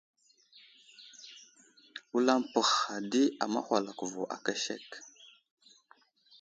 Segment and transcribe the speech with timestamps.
[2.11, 4.87] Wulam pətəhha di aməhwalako vo aka sek.